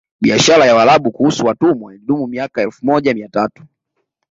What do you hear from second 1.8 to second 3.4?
ilidumu miaka elfu moja mia